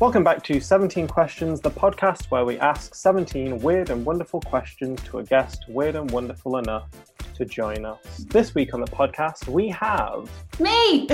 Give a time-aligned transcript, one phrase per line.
[0.00, 5.02] Welcome back to 17 Questions, the podcast where we ask 17 weird and wonderful questions
[5.06, 6.88] to a guest weird and wonderful enough
[7.34, 7.98] to join us.
[8.28, 10.30] This week on the podcast, we have.
[10.60, 11.08] Me!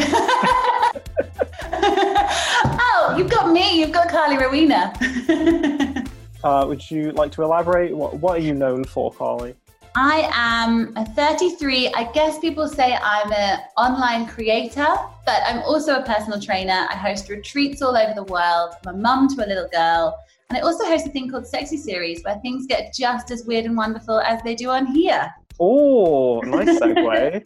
[2.76, 4.92] oh, you've got me, you've got Carly Rowena.
[6.44, 7.96] Uh, would you like to elaborate?
[7.96, 9.54] What, what are you known for, Carly?
[9.96, 11.92] I am a 33.
[11.94, 14.88] I guess people say I'm an online creator,
[15.24, 16.88] but I'm also a personal trainer.
[16.90, 18.74] I host retreats all over the world.
[18.84, 20.18] I'm a mum to a little girl.
[20.50, 23.66] And I also host a thing called Sexy Series where things get just as weird
[23.66, 25.32] and wonderful as they do on here.
[25.60, 27.44] Oh, nice segue.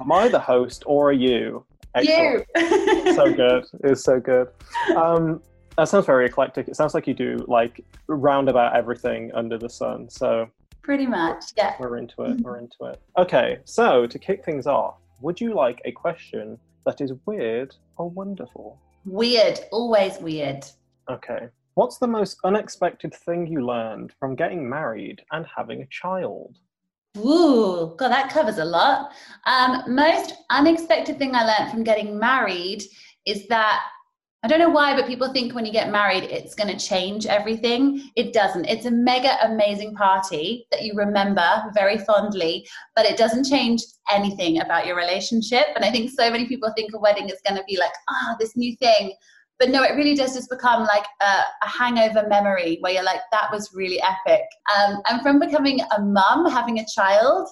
[0.00, 1.66] Am I the host or are you?
[2.00, 2.44] You!
[3.12, 3.64] so good.
[3.82, 4.48] It's so good.
[4.94, 5.42] Um,
[5.76, 6.68] that sounds very eclectic.
[6.68, 10.08] It sounds like you do like roundabout everything under the sun.
[10.08, 10.48] So
[10.82, 11.74] Pretty much, yeah.
[11.78, 12.40] we're into it.
[12.40, 13.00] We're into it.
[13.16, 18.10] Okay, so to kick things off, would you like a question that is weird or
[18.10, 18.80] wonderful?
[19.04, 20.64] Weird, always weird.
[21.08, 21.48] Okay.
[21.74, 26.58] What's the most unexpected thing you learned from getting married and having a child?
[27.18, 29.12] Ooh, God, that covers a lot.
[29.46, 32.82] Um, most unexpected thing I learned from getting married
[33.24, 33.82] is that
[34.44, 37.26] I don't know why, but people think when you get married, it's going to change
[37.26, 38.10] everything.
[38.16, 38.64] It doesn't.
[38.64, 42.66] It's a mega amazing party that you remember very fondly,
[42.96, 45.66] but it doesn't change anything about your relationship.
[45.76, 48.34] And I think so many people think a wedding is going to be like, ah,
[48.40, 49.12] this new thing.
[49.60, 53.20] But no, it really does just become like a, a hangover memory where you're like,
[53.30, 54.42] that was really epic.
[54.76, 57.48] Um, and from becoming a mum, having a child,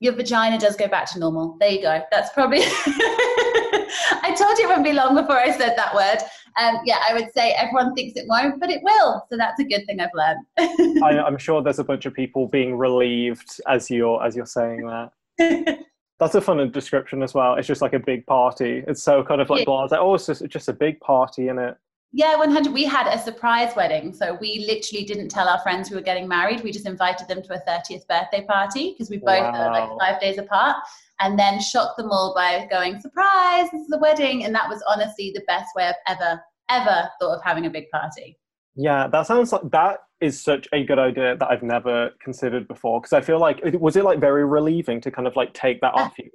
[0.00, 1.56] your vagina does go back to normal.
[1.60, 2.02] There you go.
[2.10, 2.60] That's probably.
[4.22, 6.18] I told you it wouldn't be long before I said that word.
[6.56, 9.24] Um, yeah, I would say everyone thinks it won't, but it will.
[9.30, 11.02] So that's a good thing I've learned.
[11.02, 14.86] I, I'm sure there's a bunch of people being relieved as you're as you're saying
[14.86, 15.78] that.
[16.20, 17.56] That's a fun description as well.
[17.56, 18.84] It's just like a big party.
[18.86, 19.64] It's so kind of like Yeah.
[19.64, 19.82] blah.
[19.84, 21.76] It's like, oh, it's just, just a big party in it.
[22.12, 22.72] Yeah, 100.
[22.72, 24.14] We had a surprise wedding.
[24.14, 26.62] So we literally didn't tell our friends we were getting married.
[26.62, 30.20] We just invited them to a 30th birthday party because we both are like five
[30.20, 30.76] days apart
[31.20, 34.44] and then shocked them all by going, surprise, this is a wedding.
[34.44, 37.88] And that was honestly the best way I've ever, ever thought of having a big
[37.90, 38.38] party.
[38.76, 43.00] Yeah, that sounds like that is such a good idea that I've never considered before.
[43.00, 45.94] Because I feel like was it like very relieving to kind of like take that
[45.94, 46.30] uh, off you?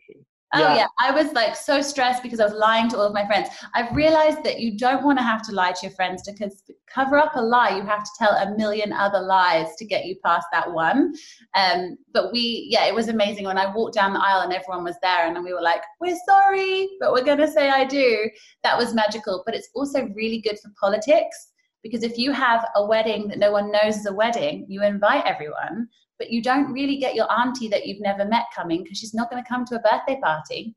[0.54, 0.76] Oh Yeah.
[0.78, 0.88] yeah.
[1.00, 3.50] I was like so stressed because I was lying to all of my friends.
[3.76, 6.74] I've realized that you don't want to have to lie to your friends because to
[6.92, 10.16] cover up a lie, you have to tell a million other lies to get you
[10.26, 11.14] past that one.
[11.54, 14.84] Um, but we, yeah, it was amazing when I walked down the aisle and everyone
[14.84, 18.28] was there, and then we were like, "We're sorry, but we're gonna say I do."
[18.64, 19.44] That was magical.
[19.46, 21.52] But it's also really good for politics
[21.84, 25.26] because if you have a wedding that no one knows is a wedding, you invite
[25.26, 25.88] everyone
[26.20, 29.32] but you don't really get your auntie that you've never met coming because she's not
[29.32, 30.76] going to come to a birthday party.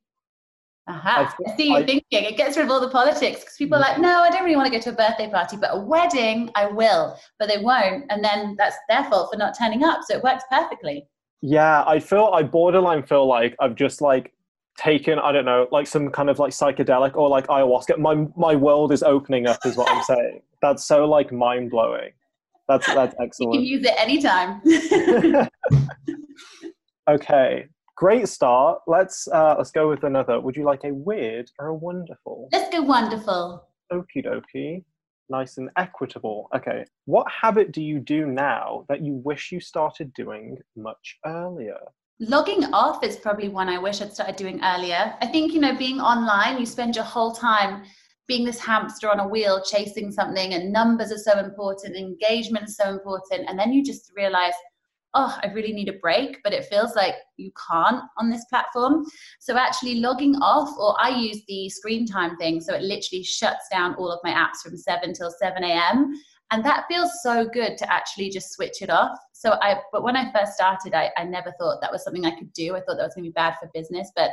[0.89, 2.25] Aha, I I, see you I- thinking.
[2.25, 4.03] It gets rid of all the politics because people are like, mm.
[4.03, 6.67] no, I don't really want to go to a birthday party, but a wedding, I
[6.67, 8.05] will, but they won't.
[8.11, 10.01] And then that's their fault for not turning up.
[10.07, 11.07] So it works perfectly.
[11.41, 14.33] Yeah, I feel I borderline feel like I've just like
[14.79, 17.99] taken I don't know like some kind of like psychedelic or like ayahuasca.
[17.99, 20.43] My my world is opening up, is what I'm saying.
[20.63, 22.11] That's so like mind blowing.
[22.69, 23.63] That's that's excellent.
[23.63, 24.61] You can use it anytime.
[27.09, 27.67] okay,
[27.97, 28.81] great start.
[28.87, 30.41] Let's uh, let's go with another.
[30.41, 32.49] Would you like a weird or a wonderful?
[32.53, 33.67] Let's go wonderful.
[33.93, 34.85] Okie dokie.
[35.29, 36.49] Nice and equitable.
[36.55, 36.85] Okay.
[37.07, 41.79] What habit do you do now that you wish you started doing much earlier?
[42.23, 45.15] logging off is probably one I wish I'd started doing earlier.
[45.21, 47.83] I think, you know, being online, you spend your whole time
[48.29, 52.77] being this hamster on a wheel chasing something, and numbers are so important, engagement is
[52.77, 53.49] so important.
[53.49, 54.55] And then you just realize,
[55.15, 59.05] oh, I really need a break, but it feels like you can't on this platform.
[59.41, 63.69] So actually logging off, or I use the screen time thing, so it literally shuts
[63.71, 66.13] down all of my apps from 7 till 7 a.m.
[66.51, 69.19] And that feels so good to actually just switch it off.
[69.33, 72.39] So I, but when I first started, I, I never thought that was something I
[72.39, 72.77] could do.
[72.77, 74.31] I thought that was going to be bad for business, but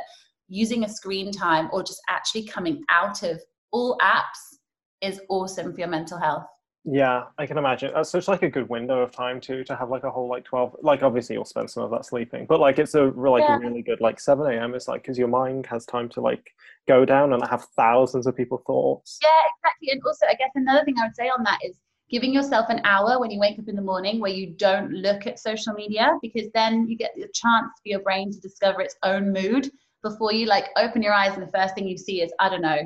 [0.48, 3.40] using a screen time or just actually coming out of
[3.72, 4.58] all apps
[5.00, 6.44] is awesome for your mental health.
[6.84, 7.92] Yeah, I can imagine.
[7.94, 10.44] That's such like a good window of time too to have like a whole like
[10.44, 10.74] twelve.
[10.82, 13.58] Like obviously you'll spend some of that sleeping, but like it's a like Yeah.
[13.58, 14.74] really good like seven a.m.
[14.74, 16.54] It's like because your mind has time to like
[16.88, 19.18] go down and have thousands of people thoughts.
[19.22, 19.90] Yeah, exactly.
[19.90, 21.76] And also, I guess another thing I would say on that is
[22.08, 25.26] giving yourself an hour when you wake up in the morning where you don't look
[25.26, 28.96] at social media because then you get the chance for your brain to discover its
[29.02, 29.70] own mood
[30.02, 32.62] before you like open your eyes and the first thing you see is, I don't
[32.62, 32.78] know,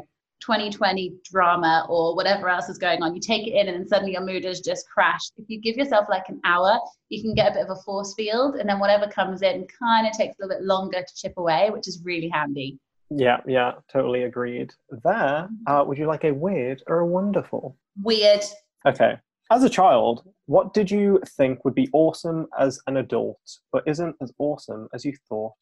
[0.45, 3.15] 2020 drama or whatever else is going on.
[3.15, 5.33] You take it in and then suddenly your mood has just crashed.
[5.37, 8.15] If you give yourself like an hour, you can get a bit of a force
[8.15, 11.35] field and then whatever comes in kind of takes a little bit longer to chip
[11.37, 12.79] away, which is really handy.
[13.11, 14.73] Yeah, yeah, totally agreed.
[14.91, 17.77] There, uh, would you like a weird or a wonderful?
[18.03, 18.43] Weird.
[18.87, 19.17] Okay.
[19.51, 23.39] As a child, what did you think would be awesome as an adult,
[23.73, 25.53] but isn't as awesome as you thought?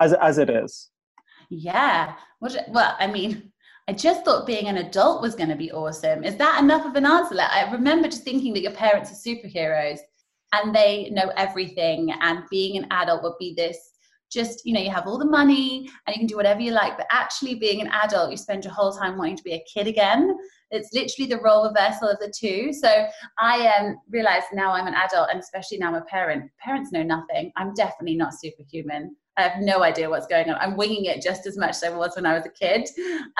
[0.00, 0.90] As as it is.
[1.50, 2.14] Yeah.
[2.38, 3.52] What, well, I mean,
[3.90, 6.22] I just thought being an adult was going to be awesome.
[6.22, 7.34] Is that enough of an answer?
[7.34, 9.98] Like, I remember just thinking that your parents are superheroes
[10.52, 13.76] and they know everything, and being an adult would be this
[14.30, 16.96] just, you know, you have all the money and you can do whatever you like,
[16.96, 19.88] but actually being an adult, you spend your whole time wanting to be a kid
[19.88, 20.36] again.
[20.70, 22.72] It's literally the role reversal of the two.
[22.72, 23.08] So
[23.40, 26.48] I um, realize now I'm an adult, and especially now I'm a parent.
[26.60, 27.50] Parents know nothing.
[27.56, 29.16] I'm definitely not superhuman.
[29.36, 30.56] I have no idea what's going on.
[30.60, 32.88] I'm winging it just as much as I was when I was a kid.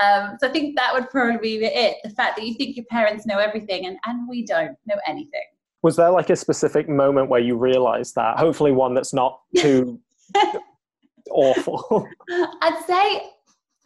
[0.02, 1.96] Um, so I think that would probably be it.
[2.04, 5.42] The fact that you think your parents know everything and, and we don't know anything.
[5.82, 8.38] Was there like a specific moment where you realized that?
[8.38, 9.98] Hopefully, one that's not too
[11.30, 12.06] awful.
[12.30, 13.30] I'd say,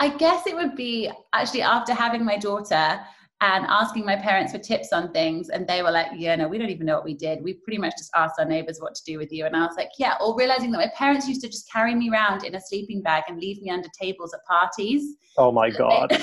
[0.00, 3.00] I guess it would be actually after having my daughter
[3.40, 5.48] and asking my parents for tips on things.
[5.50, 7.42] And they were like, yeah, no, we don't even know what we did.
[7.42, 9.44] We pretty much just asked our neighbors what to do with you.
[9.44, 12.10] And I was like, yeah, or realizing that my parents used to just carry me
[12.10, 15.16] around in a sleeping bag and leave me under tables at parties.
[15.36, 16.10] oh my god.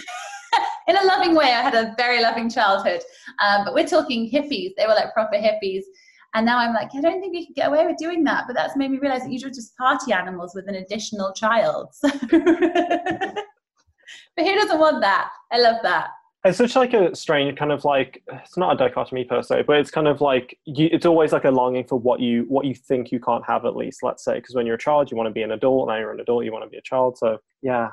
[0.87, 1.53] in a loving way.
[1.53, 3.01] I had a very loving childhood.
[3.39, 4.71] Um, but we're talking hippies.
[4.77, 5.83] They were like proper hippies.
[6.33, 8.45] And now I'm like, I don't think we could get away with doing that.
[8.47, 11.89] But that's made me realize that you're just party animals with an additional child.
[11.93, 12.09] So-
[14.35, 15.29] but who doesn't want that?
[15.51, 16.09] I love that.
[16.43, 19.77] It's such like a strange kind of like it's not a dichotomy per se, but
[19.77, 22.73] it's kind of like you, it's always like a longing for what you what you
[22.73, 24.01] think you can't have at least.
[24.01, 25.87] Let's say because when you're a child, you want to be an adult.
[25.87, 27.17] Now you're an adult, you want to be a child.
[27.17, 27.89] So yeah,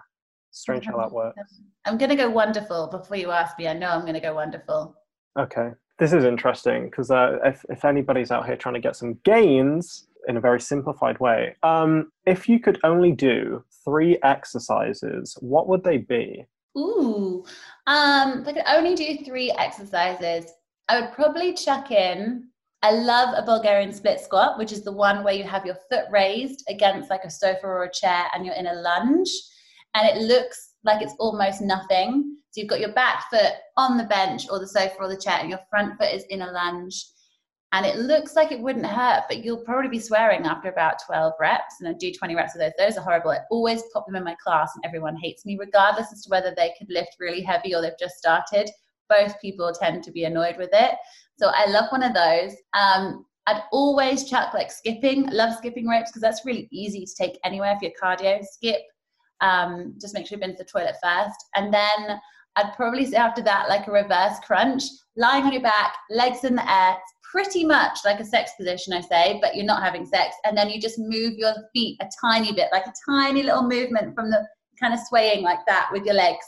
[0.51, 1.61] strange how that works.
[1.85, 3.69] I'm going to go wonderful before you ask me.
[3.69, 4.97] I know I'm going to go wonderful.
[5.39, 9.19] Okay, this is interesting because uh, if if anybody's out here trying to get some
[9.25, 15.69] gains in a very simplified way, um, if you could only do three exercises, what
[15.69, 16.47] would they be?
[16.77, 17.45] Ooh,
[17.89, 20.53] um, if I could only do three exercises,
[20.89, 22.49] I would probably chuck in.
[22.83, 26.05] I love a Bulgarian split squat, which is the one where you have your foot
[26.13, 29.31] raised against like a sofa or a chair and you're in a lunge,
[29.95, 32.37] and it looks like it's almost nothing.
[32.51, 35.39] So you've got your back foot on the bench or the sofa or the chair,
[35.41, 37.05] and your front foot is in a lunge.
[37.73, 41.35] And it looks like it wouldn't hurt, but you'll probably be swearing after about 12
[41.39, 41.77] reps.
[41.81, 42.73] And I do 20 reps of those.
[42.79, 43.31] Those are horrible.
[43.31, 46.55] I always pop them in my class, and everyone hates me, regardless as to whether
[46.57, 48.71] they could lift really heavy or they've just started.
[49.11, 50.95] Both people tend to be annoyed with it.
[51.39, 52.57] So I love one of those.
[52.73, 55.29] Um, I'd always chuck like skipping.
[55.29, 58.45] I love skipping ropes because that's really easy to take anywhere for your cardio.
[58.45, 58.81] Skip.
[59.41, 61.47] Um, just make sure you've been to the toilet first.
[61.55, 62.21] And then
[62.57, 64.83] I'd probably say after that, like a reverse crunch,
[65.17, 66.97] lying on your back, legs in the air.
[67.31, 70.35] Pretty much like a sex position, I say, but you're not having sex.
[70.45, 74.15] And then you just move your feet a tiny bit, like a tiny little movement
[74.15, 74.47] from the
[74.81, 76.45] kind of swaying like that with your legs.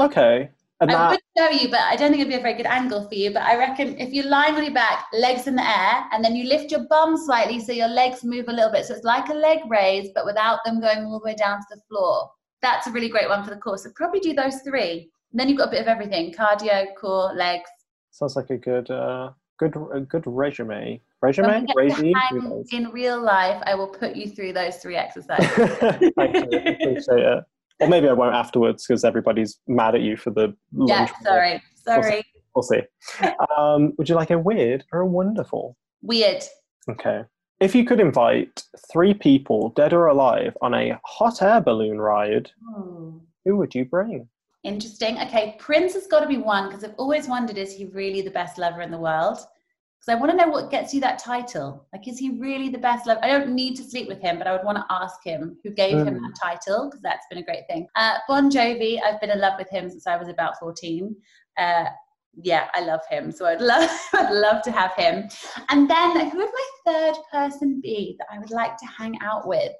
[0.00, 0.50] Okay,
[0.80, 2.66] and I that would show you, but I don't think it'd be a very good
[2.66, 3.32] angle for you.
[3.32, 6.34] But I reckon if you're lying on your back, legs in the air, and then
[6.34, 8.84] you lift your bum slightly so your legs move a little bit.
[8.84, 11.66] So it's like a leg raise, but without them going all the way down to
[11.70, 12.30] the floor.
[12.60, 13.78] That's a really great one for the core.
[13.78, 15.10] So probably do those three.
[15.30, 17.70] And then you've got a bit of everything cardio, core, legs.
[18.10, 21.00] sounds like a good uh, good a good resume.
[21.22, 22.14] Resume, we get to regime.
[22.14, 22.68] hang Who knows?
[22.72, 25.48] in real life, I will put you through those three exercises.
[26.16, 26.48] Thank you.
[26.50, 27.44] It.
[27.80, 31.62] Or maybe I won't afterwards because everybody's mad at you for the yeah, sorry.
[31.76, 32.22] Sorry.
[32.54, 32.82] We'll see.
[33.56, 35.76] Um, would you like a weird or a wonderful?
[36.02, 36.44] Weird.
[36.88, 37.22] Okay.
[37.60, 42.50] If you could invite three people, dead or alive, on a hot air balloon ride,
[42.76, 43.20] Ooh.
[43.44, 44.28] who would you bring?
[44.64, 45.18] Interesting.
[45.20, 48.30] Okay, Prince has got to be one because I've always wondered is he really the
[48.30, 49.36] best lover in the world?
[49.36, 51.86] Because I want to know what gets you that title.
[51.92, 53.20] Like, is he really the best lover?
[53.22, 55.70] I don't need to sleep with him, but I would want to ask him who
[55.70, 57.86] gave him that title because that's been a great thing.
[57.94, 61.14] Uh, bon Jovi, I've been in love with him since I was about 14.
[61.58, 61.84] Uh,
[62.42, 63.30] yeah, I love him.
[63.30, 65.28] So I'd love, I'd love to have him.
[65.68, 69.46] And then who would my third person be that I would like to hang out
[69.46, 69.72] with?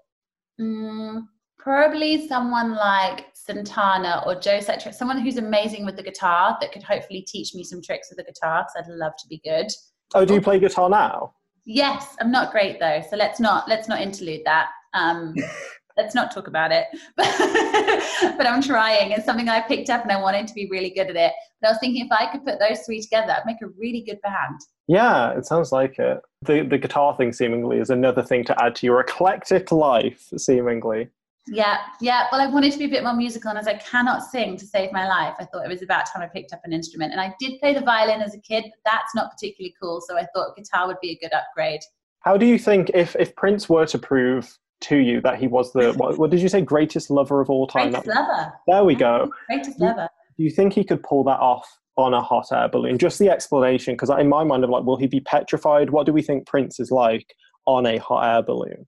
[0.61, 1.23] Mm,
[1.59, 6.83] probably someone like Santana or Joe Satriani, someone who's amazing with the guitar that could
[6.83, 9.69] hopefully teach me some tricks with the guitar because I'd love to be good.
[10.15, 11.35] Oh, do you play guitar now?
[11.67, 14.69] Yes, I'm not great though, so let's not let's not interlude that.
[14.93, 15.35] Um,
[15.97, 16.87] let's not talk about it.
[17.17, 19.13] but I'm trying.
[19.13, 21.33] It's something I picked up and I wanted to be really good at it.
[21.61, 24.03] But I was thinking if I could put those three together, I'd make a really
[24.03, 24.61] good band.
[24.87, 26.21] Yeah, it sounds like it.
[26.43, 31.09] The the guitar thing seemingly is another thing to add to your eclectic life, seemingly.
[31.47, 32.27] Yeah, yeah.
[32.33, 34.67] Well, I wanted to be a bit more musical, and as I cannot sing to
[34.67, 37.13] save my life, I thought it was about time I picked up an instrument.
[37.13, 40.01] And I did play the violin as a kid, but that's not particularly cool.
[40.01, 41.81] So I thought guitar would be a good upgrade.
[42.21, 45.73] How do you think if if Prince were to prove to you that he was
[45.73, 47.91] the what, what did you say greatest lover of all time?
[47.91, 48.53] Greatest That- lover.
[48.67, 49.31] there we go.
[49.47, 50.09] Greatest lover.
[50.37, 52.99] Do you think he could pull that off on a hot air balloon?
[52.99, 55.91] Just the explanation, because in my mind, I'm like, will he be petrified?
[55.91, 57.35] What do we think Prince is like
[57.67, 58.87] on a hot air balloon?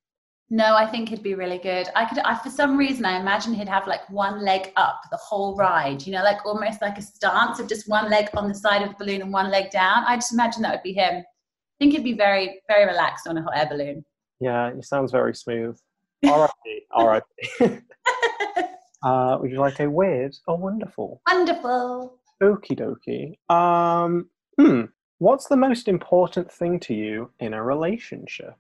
[0.49, 1.88] No, I think he'd be really good.
[1.97, 5.17] I could, I, for some reason, I imagine he'd have like one leg up the
[5.17, 8.55] whole ride, you know, like almost like a stance of just one leg on the
[8.55, 10.05] side of the balloon and one leg down.
[10.07, 11.17] I just imagine that would be him.
[11.17, 14.05] I think he'd be very, very relaxed on a hot air balloon.
[14.38, 15.79] Yeah, he sounds very smooth.
[16.25, 16.83] R.I.P.
[16.93, 17.59] R.I.P.
[19.03, 21.23] uh, would you like a weird or wonderful?
[21.26, 22.19] Wonderful.
[22.41, 23.53] Okie dokie.
[23.53, 24.83] Um, hmm.
[25.19, 28.55] What's the most important thing to you in a relationship?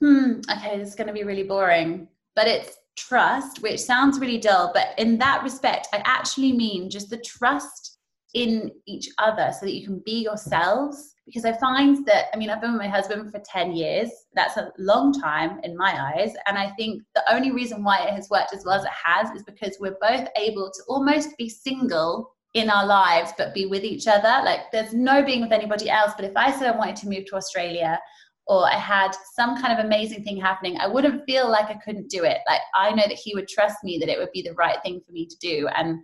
[0.00, 0.40] Hmm.
[0.50, 4.70] Okay, this is going to be really boring, but it's trust, which sounds really dull.
[4.74, 7.98] But in that respect, I actually mean just the trust
[8.34, 11.14] in each other so that you can be yourselves.
[11.26, 14.08] Because I find that, I mean, I've been with my husband for 10 years.
[14.34, 16.32] That's a long time in my eyes.
[16.46, 19.30] And I think the only reason why it has worked as well as it has
[19.36, 23.84] is because we're both able to almost be single in our lives, but be with
[23.84, 24.42] each other.
[24.42, 26.12] Like, there's no being with anybody else.
[26.16, 28.00] But if I said I wanted to move to Australia,
[28.48, 32.08] or I had some kind of amazing thing happening, I wouldn't feel like I couldn't
[32.08, 32.38] do it.
[32.48, 35.00] Like I know that he would trust me that it would be the right thing
[35.04, 36.00] for me to do and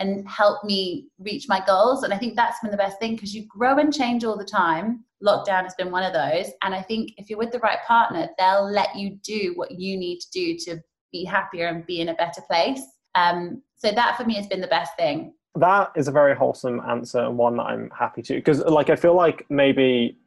[0.00, 2.02] and help me reach my goals.
[2.02, 4.44] And I think that's been the best thing because you grow and change all the
[4.44, 5.04] time.
[5.22, 6.50] Lockdown has been one of those.
[6.62, 9.96] And I think if you're with the right partner, they'll let you do what you
[9.96, 10.82] need to do to
[11.12, 12.82] be happier and be in a better place.
[13.14, 15.34] Um, so that for me has been the best thing.
[15.54, 18.96] That is a very wholesome answer and one that I'm happy to because, like, I
[18.96, 20.18] feel like maybe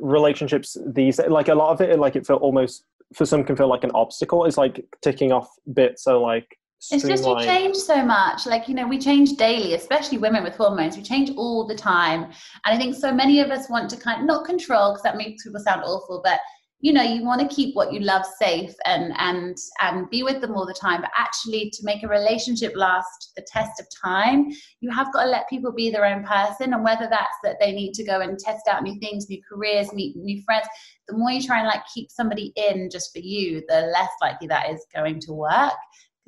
[0.00, 3.68] relationships these like a lot of it like it felt almost for some can feel
[3.68, 4.44] like an obstacle.
[4.44, 6.04] It's like ticking off bits.
[6.04, 6.58] So like
[6.90, 8.46] It's just you change so much.
[8.46, 10.96] Like, you know, we change daily, especially women with hormones.
[10.96, 12.24] We change all the time.
[12.24, 12.32] And
[12.74, 15.42] I think so many of us want to kind of not control because that makes
[15.42, 16.38] people sound awful, but
[16.80, 20.40] you know, you want to keep what you love safe and and and be with
[20.40, 21.00] them all the time.
[21.00, 25.30] But actually to make a relationship last the test of time, you have got to
[25.30, 26.72] let people be their own person.
[26.72, 29.92] And whether that's that they need to go and test out new things, new careers,
[29.92, 30.68] meet new friends,
[31.08, 34.46] the more you try and like keep somebody in just for you, the less likely
[34.46, 35.74] that is going to work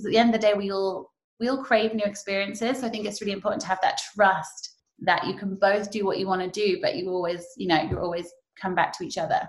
[0.00, 2.87] because at the end of the day we all we all crave new experiences so
[2.87, 6.19] i think it's really important to have that trust that you can both do what
[6.19, 9.19] you want to do but you always you know you always come back to each
[9.19, 9.40] other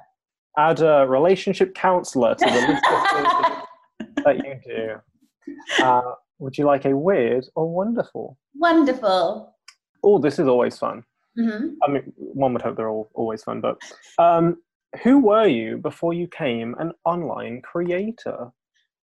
[0.58, 3.08] add a relationship counselor to the list of
[4.04, 5.84] things that you do.
[5.84, 8.38] Uh, would you like a weird or wonderful?
[8.56, 9.56] wonderful
[10.04, 11.04] Oh, this is always fun.
[11.36, 13.78] hmm I mean, one would hope they're all always fun, but
[14.18, 14.58] um,
[15.04, 18.52] who were you before you came an online creator?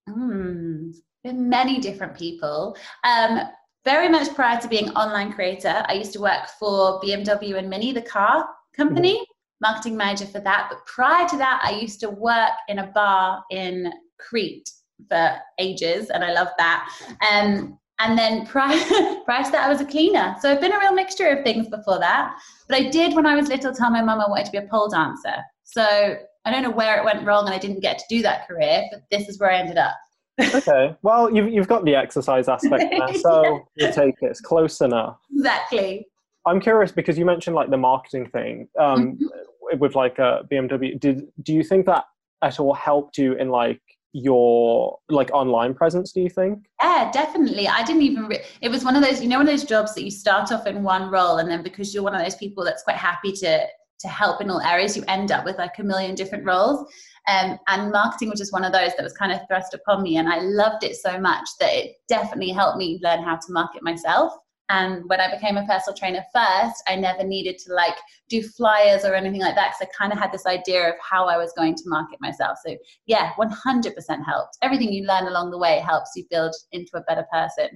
[0.08, 0.94] mm.
[1.24, 3.40] been many different people um
[3.84, 7.92] very much prior to being online creator i used to work for bmw and mini
[7.92, 9.24] the car company
[9.60, 13.42] marketing manager for that but prior to that i used to work in a bar
[13.50, 14.70] in crete
[15.08, 16.88] for ages and i love that
[17.30, 18.78] um and then prior,
[19.24, 20.36] prior to that, I was a cleaner.
[20.40, 22.36] So I've been a real mixture of things before that.
[22.68, 24.68] But I did, when I was little, tell my mum I wanted to be a
[24.68, 25.34] pole dancer.
[25.64, 28.46] So I don't know where it went wrong and I didn't get to do that
[28.46, 29.94] career, but this is where I ended up.
[30.54, 34.26] Okay, well, you've, you've got the exercise aspect there, so you take it.
[34.26, 35.18] It's close enough.
[35.32, 36.06] Exactly.
[36.48, 39.18] I'm curious because you mentioned like the marketing thing um,
[39.74, 40.98] with like uh, BMW.
[40.98, 42.04] Did do you think that
[42.42, 43.80] at all helped you in like
[44.12, 46.12] your like online presence?
[46.12, 46.66] Do you think?
[46.82, 47.68] Yeah, definitely.
[47.68, 48.26] I didn't even.
[48.26, 50.50] Re- it was one of those, you know, one of those jobs that you start
[50.52, 53.32] off in one role, and then because you're one of those people that's quite happy
[53.32, 53.66] to
[54.00, 56.88] to help in all areas, you end up with like a million different roles.
[57.28, 60.16] Um, and marketing was just one of those that was kind of thrust upon me.
[60.16, 63.82] And I loved it so much that it definitely helped me learn how to market
[63.82, 64.32] myself.
[64.70, 67.94] And when I became a personal trainer first, I never needed to like
[68.28, 71.26] do flyers or anything like that because I kind of had this idea of how
[71.26, 72.58] I was going to market myself.
[72.66, 74.58] So, yeah, 100% helped.
[74.62, 77.68] Everything you learn along the way helps you build into a better person.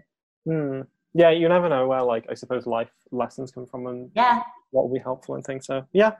[0.44, 0.80] Hmm.
[1.14, 4.42] Yeah, you never know where, like, I suppose life lessons come from and Yeah.
[4.70, 5.66] what will be helpful and things.
[5.66, 6.12] So, yeah.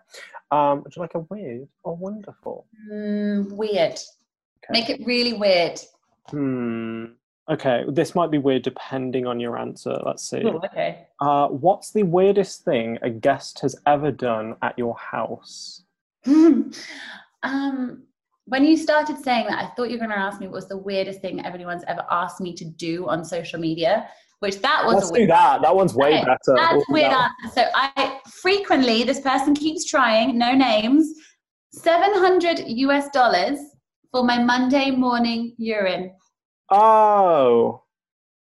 [0.51, 2.67] Um, would you like a weird or wonderful?
[2.91, 3.93] Mm, weird.
[3.93, 4.71] Okay.
[4.71, 5.81] Make it really weird.
[6.31, 7.05] Hmm.
[7.51, 9.99] Okay, this might be weird depending on your answer.
[10.07, 10.45] Let's see.
[10.45, 11.07] Ooh, okay.
[11.21, 15.83] Uh, what's the weirdest thing a guest has ever done at your house?
[16.27, 18.05] um,
[18.45, 20.69] when you started saying that, I thought you were going to ask me what was
[20.69, 24.09] the weirdest thing anyone's ever asked me to do on social media,
[24.39, 25.63] which that was Let's a do that.
[25.63, 26.55] That one's way Okay, better.
[26.55, 27.61] That's We'll a weird that answer.
[27.61, 31.13] So I frequently, this person keeps trying, no names,
[31.73, 33.59] 700 US dollars
[34.13, 36.13] for my Monday morning urine.
[36.71, 37.83] Oh,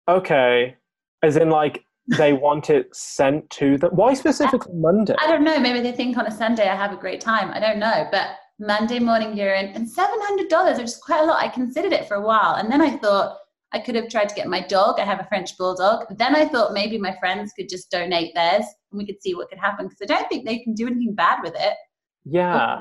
[0.08, 0.76] okay.
[1.22, 1.84] As in, like,
[2.18, 3.90] they want it sent to them.
[3.94, 5.14] Why specifically Monday?
[5.18, 7.50] I don't know, maybe they think on a Sunday I have a great time.
[7.52, 11.42] I don't know, but Monday morning urine and $700, which is quite a lot.
[11.42, 12.56] I considered it for a while.
[12.56, 13.38] And then I thought
[13.72, 15.00] I could have tried to get my dog.
[15.00, 16.06] I have a French bulldog.
[16.16, 19.48] Then I thought maybe my friends could just donate theirs and we could see what
[19.48, 21.74] could happen because I don't think they can do anything bad with it.
[22.24, 22.80] Yeah.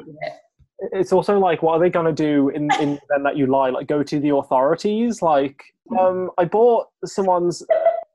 [0.92, 3.46] It's also like, what are they going to do in, in the event that you
[3.46, 3.70] lie?
[3.70, 5.22] Like, go to the authorities?
[5.22, 5.64] Like,
[6.00, 7.64] um, I bought someone's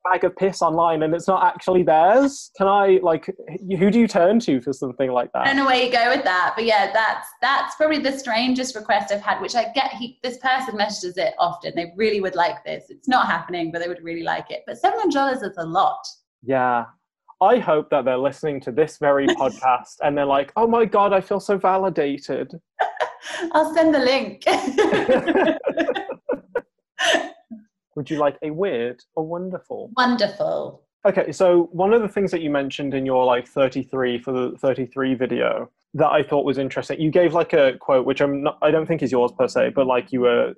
[0.05, 2.51] bag of piss online and it's not actually theirs.
[2.57, 3.27] Can I, like,
[3.79, 5.43] who do you turn to for something like that?
[5.43, 8.75] I don't know where you go with that, but yeah, that's that's probably the strangest
[8.77, 9.41] request I've had.
[9.41, 9.93] Which I get.
[9.95, 11.73] He, this person messages it often.
[11.75, 12.85] They really would like this.
[12.89, 14.63] It's not happening, but they would really like it.
[14.67, 16.07] But seven hundred dollars is a lot.
[16.43, 16.87] Yeah.
[17.41, 21.13] I hope that they're listening to this very podcast and they're like, oh my God,
[21.13, 22.53] I feel so validated.
[23.53, 24.45] I'll send the link.
[27.97, 29.91] Would you like a weird or wonderful?
[29.97, 30.83] Wonderful.
[31.07, 34.59] Okay, so one of the things that you mentioned in your like 33 for the
[34.59, 38.59] 33 video that I thought was interesting, you gave like a quote which I'm not
[38.61, 40.55] I don't think is yours per se, but like you were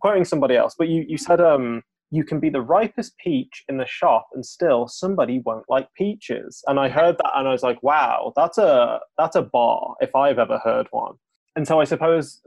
[0.00, 3.76] quoting somebody else, but you you said um you can be the ripest peach in
[3.76, 6.62] the shop and still somebody won't like peaches.
[6.66, 10.14] And I heard that and I was like, wow, that's a that's a bar if
[10.14, 11.14] I've ever heard one.
[11.56, 12.40] And so I suppose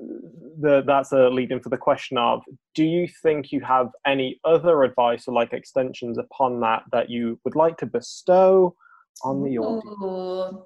[0.60, 2.42] the, that's a lead in for the question of
[2.74, 7.40] do you think you have any other advice or like extensions upon that that you
[7.44, 8.76] would like to bestow
[9.24, 10.66] on the audience?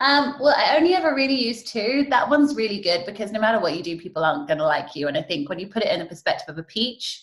[0.00, 2.06] Um, well, I only ever really use two.
[2.10, 4.94] That one's really good because no matter what you do, people aren't going to like
[4.94, 5.08] you.
[5.08, 7.22] And I think when you put it in the perspective of a peach,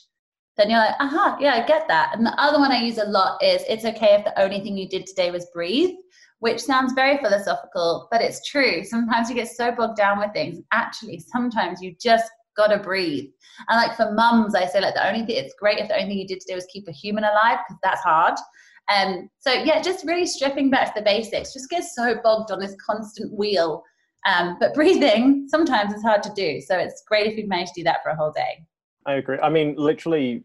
[0.57, 2.15] then you're like, aha, yeah, I get that.
[2.15, 4.77] And the other one I use a lot is it's okay if the only thing
[4.77, 5.95] you did today was breathe,
[6.39, 8.83] which sounds very philosophical, but it's true.
[8.83, 10.59] Sometimes you get so bogged down with things.
[10.71, 13.29] Actually, sometimes you just gotta breathe.
[13.67, 16.07] And like for mums, I say like the only thing it's great if the only
[16.07, 18.35] thing you did today was keep a human alive because that's hard.
[18.93, 21.53] Um, so yeah, just really stripping back to the basics.
[21.53, 23.83] Just get so bogged on this constant wheel.
[24.25, 26.61] Um, but breathing sometimes is hard to do.
[26.61, 28.63] So it's great if you've managed to do that for a whole day.
[29.05, 29.37] I agree.
[29.41, 30.43] I mean, literally,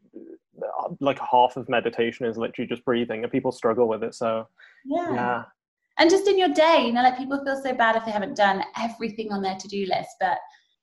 [1.00, 4.14] like half of meditation is literally just breathing, and people struggle with it.
[4.14, 4.48] So,
[4.84, 5.14] Yeah.
[5.14, 5.44] yeah.
[6.00, 8.36] And just in your day, you know, like people feel so bad if they haven't
[8.36, 10.38] done everything on their to-do list, but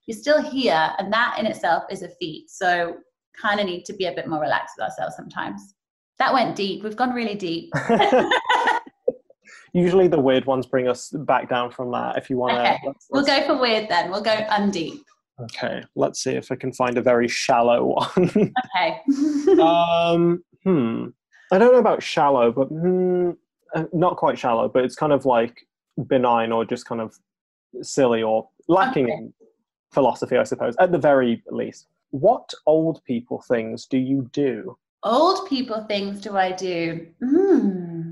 [0.07, 2.49] you're still here, and that in itself is a feat.
[2.49, 2.97] So
[3.39, 5.73] kind of need to be a bit more relaxed with ourselves sometimes.
[6.19, 6.83] That went deep.
[6.83, 7.71] We've gone really deep.
[9.73, 12.17] Usually, the weird ones bring us back down from that.
[12.17, 14.09] If you want to, Okay, we'll go for weird then.
[14.09, 15.01] We'll go undeep.
[15.41, 18.53] Okay, let's see if I can find a very shallow one.
[18.75, 19.61] Okay.
[19.61, 21.07] um, hmm.
[21.51, 23.31] I don't know about shallow, but hmm,
[23.75, 25.67] uh, not quite shallow, but it's kind of like
[26.07, 27.17] benign or just kind of
[27.81, 29.13] silly or lacking Okay.
[29.13, 29.33] in
[29.93, 31.87] philosophy, I suppose, at the very least.
[32.11, 34.77] What old people things do you do?
[35.03, 37.07] Old people things do I do?
[37.23, 38.11] Hmm.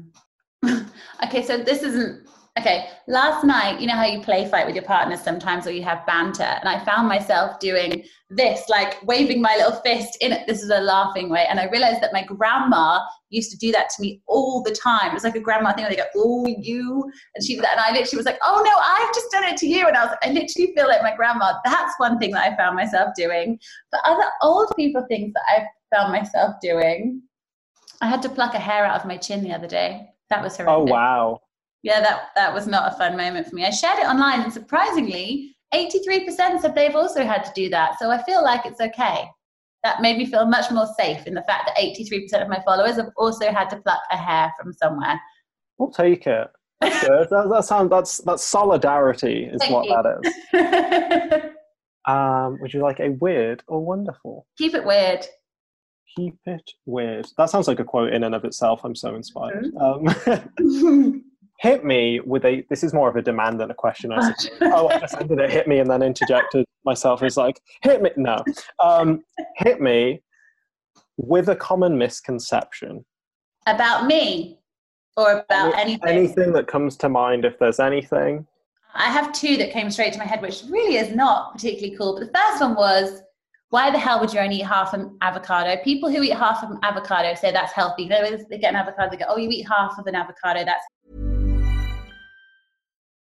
[1.24, 2.23] okay, so this isn't
[2.60, 2.90] okay.
[3.08, 6.06] Last night, you know how you play fight with your partners sometimes, or you have
[6.06, 10.48] banter, and I found myself doing this, like waving my little fist in it.
[10.48, 13.90] This is a laughing way, and I realized that my grandma used to do that
[13.90, 15.12] to me all the time.
[15.12, 17.74] It was like a grandma thing where they go, "Oh, you," and she did that,
[17.74, 20.06] and I literally was like, "Oh no, I've just done it to you," and I
[20.06, 21.54] was, I literally feel like my grandma.
[21.66, 23.60] That's one thing that I found myself doing.
[23.92, 27.22] But other old people things that I've found myself doing.
[28.02, 30.10] I had to pluck a hair out of my chin the other day.
[30.30, 30.70] That was her.
[30.70, 31.40] Oh, wow.
[31.84, 33.66] Yeah, that that was not a fun moment for me.
[33.66, 38.00] I shared it online, and surprisingly, 83% said they've also had to do that.
[38.00, 39.26] So I feel like it's okay.
[39.84, 42.96] That made me feel much more safe in the fact that 83% of my followers
[42.96, 45.20] have also had to pluck a hair from somewhere.
[45.78, 46.48] We'll take it.
[46.80, 50.24] That, that sounds that's that's solidarity is Thank what you.
[50.52, 51.50] that is.
[52.06, 54.46] Um, would you like a weird or wonderful?
[54.58, 55.26] Keep it weird.
[56.18, 57.28] Keep it weird.
[57.38, 58.82] That sounds like a quote in and of itself.
[58.84, 59.72] I'm so inspired.
[59.74, 60.98] Mm-hmm.
[60.98, 61.24] Um,
[61.60, 62.66] hit me with a.
[62.70, 64.12] This is more of a demand than a question.
[64.12, 64.58] I suppose.
[64.62, 65.50] oh, I just ended it.
[65.50, 68.12] Hit me and then interjected myself as like hit me.
[68.18, 68.44] No,
[68.80, 69.24] um,
[69.58, 70.22] hit me
[71.18, 73.06] with a common misconception.
[73.66, 74.60] About me
[75.16, 76.10] or about Any- anything.
[76.10, 78.48] anything that comes to mind, if there's anything.
[78.96, 82.14] I have two that came straight to my head, which really is not particularly cool.
[82.14, 83.22] But the first one was,
[83.70, 85.82] why the hell would you only eat half an avocado?
[85.84, 88.08] People who eat half of an avocado say that's healthy.
[88.08, 90.86] They get an avocado, they go, oh, you eat half of an avocado, that's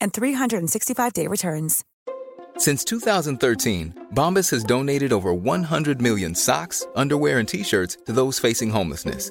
[0.00, 1.84] and 365-day returns.
[2.58, 8.70] Since 2013, Bombas has donated over 100 million socks, underwear, and t-shirts to those facing
[8.70, 9.30] homelessness.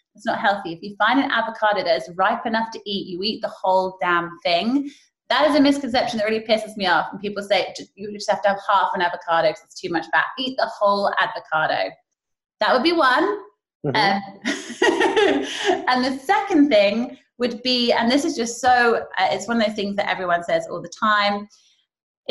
[0.15, 0.73] It's not healthy.
[0.73, 3.97] If you find an avocado that is ripe enough to eat, you eat the whole
[4.01, 4.89] damn thing.
[5.29, 7.07] That is a misconception that really pisses me off.
[7.11, 10.05] And people say you just have to have half an avocado because it's too much
[10.11, 10.25] fat.
[10.37, 11.89] Eat the whole avocado.
[12.59, 13.37] That would be one.
[13.85, 13.95] Mhm.
[13.95, 14.21] Um,
[15.87, 19.65] and the second thing would be, and this is just so, uh, it's one of
[19.65, 21.47] those things that everyone says all the time,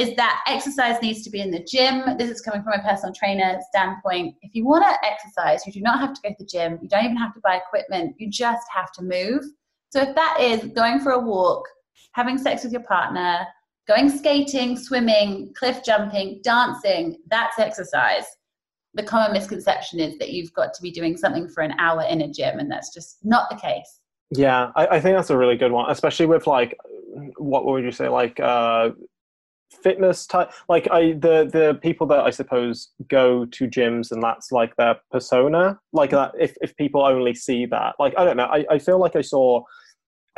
[0.01, 2.17] is that exercise needs to be in the gym.
[2.17, 4.35] This is coming from a personal trainer standpoint.
[4.41, 6.79] If you want to exercise, you do not have to go to the gym.
[6.81, 8.15] You don't even have to buy equipment.
[8.19, 9.45] You just have to move.
[9.91, 11.69] So if that is going for a walk,
[12.13, 13.47] having sex with your partner,
[13.87, 18.25] going skating, swimming, cliff jumping, dancing, that's exercise.
[18.95, 22.23] The common misconception is that you've got to be doing something for an hour in
[22.23, 24.01] a gym, and that's just not the case.
[24.31, 26.75] Yeah, I, I think that's a really good one, especially with like,
[27.37, 28.91] what would you say, like uh,
[29.71, 30.51] fitness type.
[30.69, 34.97] Like I, the the people that I suppose go to gyms and that's like their
[35.11, 35.79] persona.
[35.93, 36.33] Like mm.
[36.33, 39.17] that, if if people only see that, like I don't know, I, I feel like
[39.17, 39.63] I saw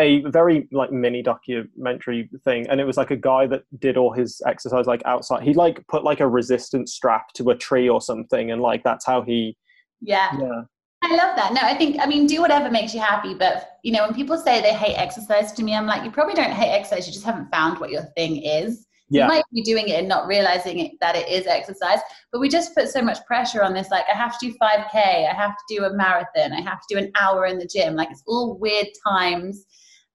[0.01, 4.11] a very like mini documentary thing and it was like a guy that did all
[4.11, 8.01] his exercise like outside he like put like a resistance strap to a tree or
[8.01, 9.55] something and like that's how he
[10.01, 10.31] Yeah.
[10.40, 10.62] yeah
[11.05, 11.53] I love that.
[11.53, 13.35] No, I think, I mean, do whatever makes you happy.
[13.35, 16.35] But, you know, when people say they hate exercise to me, I'm like, you probably
[16.35, 17.09] don't hate exercise.
[17.09, 18.87] You just haven't found what your thing is.
[19.12, 19.25] Yeah.
[19.25, 21.98] You might be doing it and not realizing it, that it is exercise.
[22.33, 23.90] But we just put so much pressure on this.
[23.90, 26.94] Like, I have to do 5K, I have to do a marathon, I have to
[26.94, 27.94] do an hour in the gym.
[27.94, 29.66] Like, it's all weird times.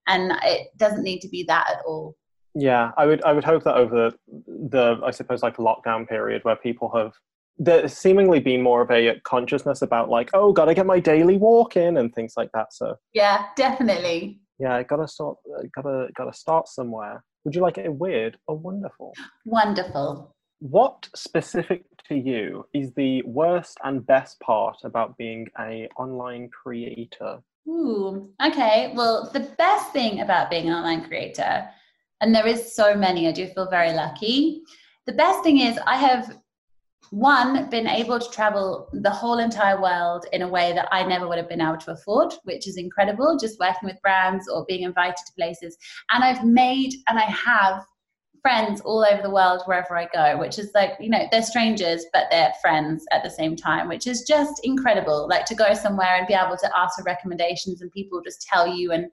[0.07, 2.15] And it doesn't need to be that at all.
[2.55, 6.43] Yeah, I would I would hope that over the, the I suppose like lockdown period
[6.43, 7.13] where people have
[7.59, 11.77] there's seemingly been more of a consciousness about like oh gotta get my daily walk
[11.77, 12.73] in and things like that.
[12.73, 14.39] So Yeah, definitely.
[14.57, 15.37] yeah, gotta start
[15.75, 17.23] gotta gotta start somewhere.
[17.47, 19.13] Would you like it weird or wonderful?
[19.45, 20.35] Wonderful.
[20.59, 27.41] What specific to you is the worst and best part about being a online creator?
[27.65, 28.91] Ooh, okay.
[28.97, 31.69] Well, the best thing about being an online creator,
[32.19, 34.61] and there is so many, I do feel very lucky.
[35.05, 36.37] The best thing is I have
[37.11, 41.27] one, been able to travel the whole entire world in a way that I never
[41.27, 44.83] would have been able to afford, which is incredible, just working with brands or being
[44.83, 45.77] invited to places.
[46.11, 47.83] And I've made and I have
[48.41, 52.05] friends all over the world wherever I go, which is like, you know, they're strangers,
[52.13, 55.27] but they're friends at the same time, which is just incredible.
[55.29, 58.67] Like to go somewhere and be able to ask for recommendations and people just tell
[58.67, 58.91] you.
[58.91, 59.07] And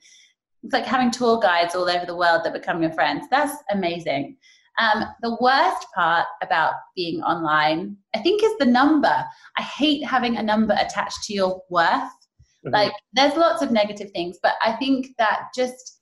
[0.62, 3.26] it's like having tour guides all over the world that become your friends.
[3.30, 4.36] That's amazing.
[4.78, 9.24] Um, the worst part about being online, I think, is the number.
[9.56, 11.88] I hate having a number attached to your worth.
[11.90, 12.70] Mm-hmm.
[12.70, 16.00] Like, there's lots of negative things, but I think that just,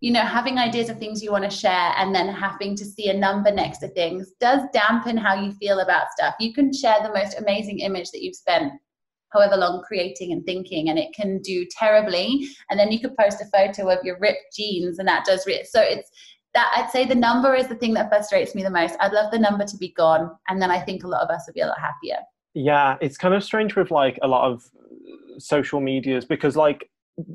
[0.00, 3.08] you know, having ideas of things you want to share and then having to see
[3.08, 6.34] a number next to things does dampen how you feel about stuff.
[6.40, 8.72] You can share the most amazing image that you've spent
[9.32, 13.40] however long creating and thinking and it can do terribly and then you could post
[13.40, 16.10] a photo of your ripped jeans and that does re- so it's
[16.54, 18.96] that I'd say the number is the thing that frustrates me the most.
[19.00, 21.44] I'd love the number to be gone, and then I think a lot of us
[21.46, 22.16] would be a lot happier.
[22.54, 24.62] Yeah, it's kind of strange with like a lot of
[25.38, 26.88] social medias because like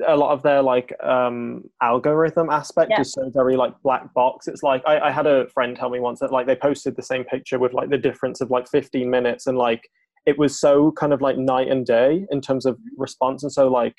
[0.07, 3.01] a lot of their like um algorithm aspect yeah.
[3.01, 5.99] is so very like black box it's like I, I had a friend tell me
[5.99, 9.09] once that like they posted the same picture with like the difference of like 15
[9.09, 9.87] minutes and like
[10.25, 13.01] it was so kind of like night and day in terms of mm-hmm.
[13.01, 13.95] response and so like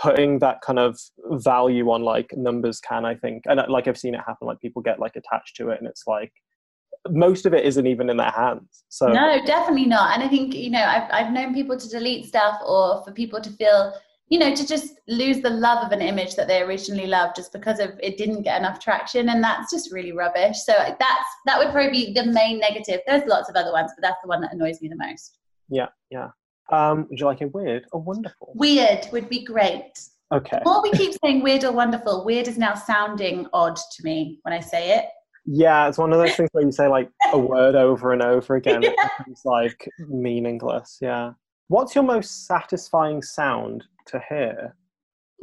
[0.00, 0.98] putting that kind of
[1.30, 4.60] value on like numbers can i think and uh, like i've seen it happen like
[4.60, 6.32] people get like attached to it and it's like
[7.08, 10.54] most of it isn't even in their hands so no definitely not and i think
[10.54, 13.94] you know i've, I've known people to delete stuff or for people to feel
[14.28, 17.52] you know to just lose the love of an image that they originally loved just
[17.52, 21.58] because of it didn't get enough traction and that's just really rubbish so that's that
[21.58, 23.00] would probably be the main negative.
[23.06, 25.38] There's lots of other ones but that's the one that annoys me the most.
[25.68, 26.28] Yeah yeah
[26.70, 28.52] um, would you like a weird or wonderful?
[28.54, 29.92] Weird would be great.
[30.32, 30.58] Okay.
[30.64, 34.52] What we keep saying weird or wonderful, weird is now sounding odd to me when
[34.52, 35.06] I say it.
[35.44, 38.56] Yeah, it's one of those things where you say like a word over and over
[38.56, 38.82] again.
[38.82, 38.90] yeah.
[38.90, 40.98] It becomes like meaningless.
[41.00, 41.32] Yeah.
[41.68, 44.74] What's your most satisfying sound to hear?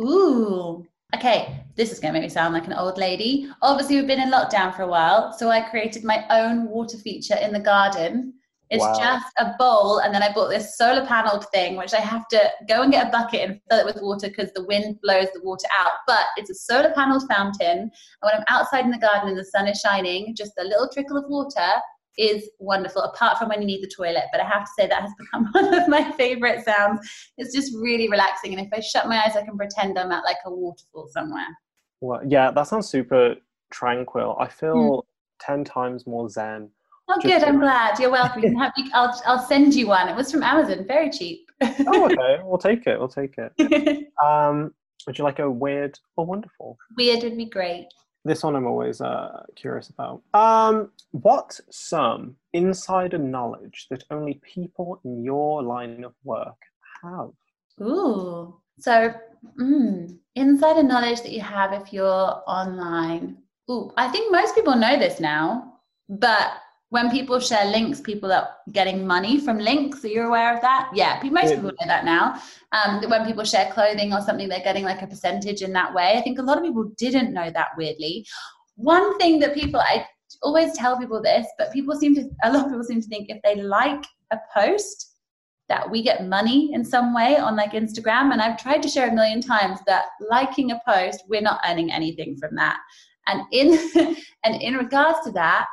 [0.02, 0.86] Ooh.
[1.16, 3.48] Okay, this is going to make me sound like an old lady.
[3.62, 7.36] Obviously, we've been in lockdown for a while, so I created my own water feature
[7.36, 8.34] in the garden
[8.74, 8.98] it's wow.
[8.98, 12.50] just a bowl, and then I bought this solar paneled thing, which I have to
[12.68, 15.42] go and get a bucket and fill it with water because the wind blows the
[15.44, 15.92] water out.
[16.08, 19.46] But it's a solar paneled fountain, and when I'm outside in the garden and the
[19.46, 21.70] sun is shining, just a little trickle of water
[22.18, 23.04] is wonderful.
[23.04, 25.50] Apart from when you need the toilet, but I have to say that has become
[25.52, 27.00] one of my favorite sounds.
[27.38, 30.24] It's just really relaxing, and if I shut my eyes, I can pretend I'm at
[30.24, 31.46] like a waterfall somewhere.
[32.02, 33.36] Well, yeah, that sounds super
[33.70, 34.36] tranquil.
[34.40, 35.02] I feel mm.
[35.40, 36.72] ten times more zen
[37.10, 37.44] Oh, good.
[37.44, 38.00] I'm glad.
[38.00, 38.42] You're welcome.
[38.44, 40.08] You can have, I'll, I'll send you one.
[40.08, 40.86] It was from Amazon.
[40.88, 41.50] Very cheap.
[41.62, 42.40] oh, okay.
[42.44, 42.98] We'll take it.
[42.98, 44.08] We'll take it.
[44.24, 44.74] Um,
[45.06, 46.78] would you like a weird or wonderful?
[46.98, 47.88] Weird would be great.
[48.26, 50.22] This one I'm always uh, curious about.
[50.34, 56.56] Um, what some insider knowledge that only people in your line of work
[57.04, 57.32] have?
[57.82, 58.56] Ooh.
[58.80, 59.14] So,
[59.60, 63.38] mm, insider knowledge that you have if you're online.
[63.70, 65.74] Ooh, I think most people know this now,
[66.08, 66.54] but
[66.94, 70.06] when people share links, people are getting money from links.
[70.06, 70.92] Are you aware of that?
[70.94, 72.40] Yeah, most people know that now.
[72.72, 76.14] Um, when people share clothing or something, they're getting like a percentage in that way.
[76.16, 78.28] I think a lot of people didn't know that weirdly.
[78.76, 80.06] One thing that people, I
[80.44, 83.32] always tell people this, but people seem to, a lot of people seem to think
[83.32, 85.16] if they like a post,
[85.70, 88.34] that we get money in some way on like Instagram.
[88.34, 91.92] And I've tried to share a million times that liking a post, we're not earning
[91.92, 92.78] anything from that.
[93.26, 93.80] And in
[94.44, 95.66] and in regards to that,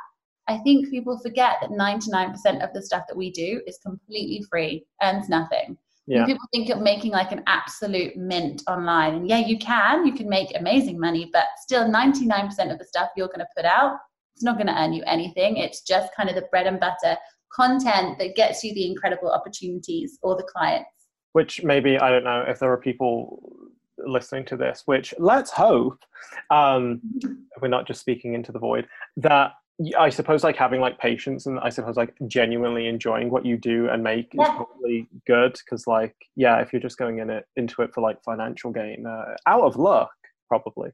[0.47, 4.85] I think people forget that 99% of the stuff that we do is completely free,
[5.01, 5.77] earns nothing.
[6.07, 6.25] Yeah.
[6.25, 9.15] People think you're making like an absolute mint online.
[9.15, 13.09] And yeah, you can, you can make amazing money, but still 99% of the stuff
[13.15, 13.97] you're going to put out,
[14.33, 15.57] it's not going to earn you anything.
[15.57, 17.17] It's just kind of the bread and butter
[17.53, 20.89] content that gets you the incredible opportunities or the clients.
[21.33, 26.03] Which maybe, I don't know if there are people listening to this, which let's hope,
[26.49, 27.01] um,
[27.61, 29.51] we're not just speaking into the void, that
[29.97, 33.89] I suppose like having like patience and I suppose like genuinely enjoying what you do
[33.89, 34.43] and make yeah.
[34.43, 38.01] is probably good because like yeah if you're just going in it into it for
[38.01, 40.11] like financial gain uh, out of luck
[40.47, 40.91] probably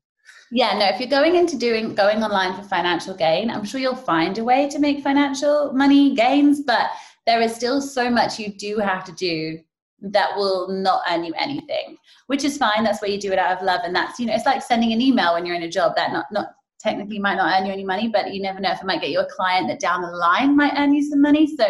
[0.52, 3.96] yeah no if you're going into doing going online for financial gain I'm sure you'll
[3.96, 6.90] find a way to make financial money gains but
[7.26, 9.60] there is still so much you do have to do
[10.02, 11.98] that will not earn you anything
[12.28, 14.34] which is fine that's where you do it out of love and that's you know
[14.34, 17.36] it's like sending an email when you're in a job that not not technically might
[17.36, 19.28] not earn you any money, but you never know if it might get you a
[19.30, 21.48] client that down the line might earn you some money.
[21.58, 21.66] So,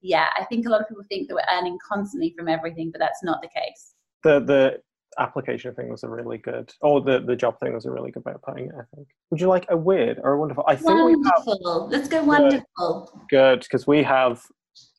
[0.00, 2.98] yeah, I think a lot of people think that we're earning constantly from everything, but
[2.98, 3.94] that's not the case.
[4.24, 4.78] The the
[5.18, 8.24] application thing was a really good, or the the job thing was a really good
[8.24, 8.74] way of putting it.
[8.74, 9.08] I think.
[9.30, 10.64] Would you like a weird or a wonderful?
[10.66, 11.88] I think wonderful.
[11.90, 13.26] Let's go wonderful.
[13.28, 14.42] Good, because we have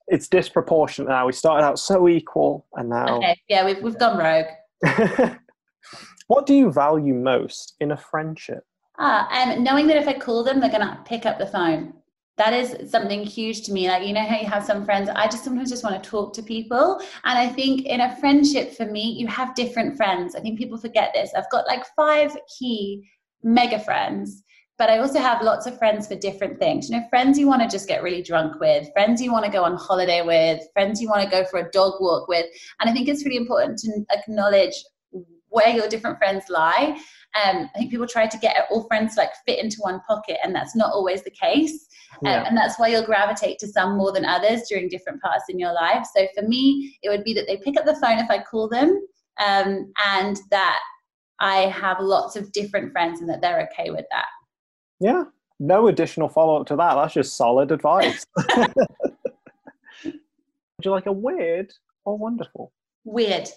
[0.07, 1.25] it's disproportionate now.
[1.25, 3.17] We started out so equal, and now.
[3.17, 4.45] Okay, yeah, we've we've gone rogue.
[6.27, 8.63] what do you value most in a friendship?
[8.97, 11.93] Ah, and knowing that if I call them, they're gonna pick up the phone.
[12.37, 13.87] That is something huge to me.
[13.87, 15.09] Like you know how you have some friends.
[15.09, 18.73] I just sometimes just want to talk to people, and I think in a friendship
[18.73, 20.35] for me, you have different friends.
[20.35, 21.31] I think people forget this.
[21.35, 23.07] I've got like five key
[23.43, 24.43] mega friends
[24.77, 26.89] but I also have lots of friends for different things.
[26.89, 29.51] You know, friends you want to just get really drunk with, friends you want to
[29.51, 32.45] go on holiday with, friends you want to go for a dog walk with.
[32.79, 34.73] And I think it's really important to acknowledge
[35.49, 36.99] where your different friends lie.
[37.35, 40.37] Um, I think people try to get all friends to like fit into one pocket,
[40.43, 41.87] and that's not always the case.
[42.25, 45.57] Um, and that's why you'll gravitate to some more than others during different parts in
[45.57, 46.05] your life.
[46.15, 48.69] So for me, it would be that they pick up the phone if I call
[48.69, 49.01] them,
[49.43, 50.79] um, and that
[51.39, 54.27] I have lots of different friends and that they're okay with that.
[54.99, 55.23] Yeah,
[55.59, 56.95] no additional follow up to that.
[56.95, 58.25] That's just solid advice.
[60.83, 61.73] Would you like a weird
[62.05, 62.71] or wonderful?
[63.05, 63.49] Weird.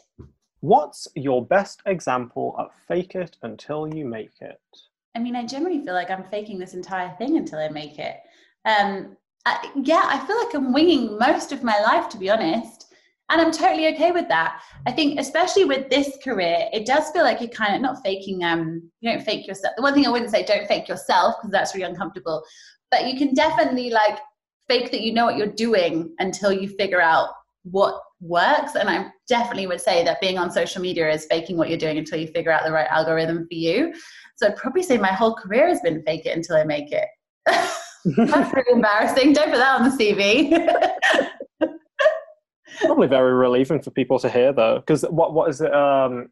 [0.67, 4.61] What's your best example of fake it until you make it?
[5.15, 8.17] I mean, I generally feel like I'm faking this entire thing until I make it.
[8.65, 12.93] Um, I, yeah, I feel like I'm winging most of my life, to be honest.
[13.31, 14.61] And I'm totally okay with that.
[14.89, 18.43] I think, especially with this career, it does feel like you're kind of not faking,
[18.43, 19.75] um, you don't fake yourself.
[19.77, 22.43] The one thing I wouldn't say, don't fake yourself, because that's really uncomfortable.
[22.91, 24.19] But you can definitely like
[24.67, 27.29] fake that you know what you're doing until you figure out
[27.63, 28.75] what works.
[28.75, 31.99] And I definitely would say that being on social media is faking what you're doing
[31.99, 33.95] until you figure out the right algorithm for you.
[34.37, 37.07] So I'd probably say my whole career has been fake it until I make it.
[37.47, 39.33] That's pretty embarrassing.
[39.33, 40.73] Don't put that on the CV.
[42.81, 45.73] Probably very relieving for people to hear, though, because what what is it?
[45.73, 46.29] Um,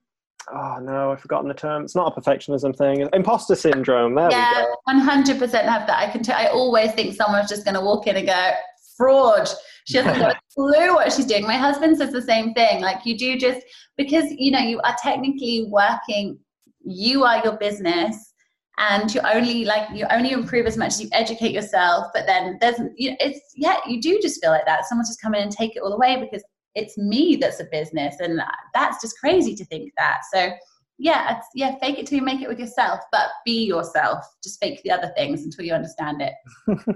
[0.53, 1.85] oh no, I've forgotten the term.
[1.85, 3.09] It's not a perfectionism thing.
[3.14, 4.14] Imposter syndrome.
[4.14, 5.99] There yeah, one hundred percent have that.
[6.07, 6.23] I can.
[6.23, 8.51] T- I always think someone's just going to walk in and go
[8.97, 9.49] fraud.
[9.87, 11.47] She hasn't got clue what she's doing.
[11.47, 12.81] My husband says the same thing.
[12.81, 13.64] Like you do just
[13.97, 16.38] because you know you are technically working.
[16.87, 18.35] You are your business
[18.79, 22.59] and you only like you only improve as much as you educate yourself but then
[22.61, 25.43] there's you know it's yeah you do just feel like that someone just come in
[25.43, 26.43] and take it all away because
[26.75, 28.40] it's me that's a business and
[28.73, 30.51] that's just crazy to think that so
[30.99, 34.81] yeah yeah fake it till you make it with yourself but be yourself just fake
[34.83, 36.95] the other things until you understand it